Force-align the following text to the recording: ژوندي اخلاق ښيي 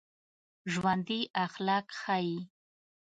ژوندي 0.73 1.19
اخلاق 1.45 1.87
ښيي 2.01 2.35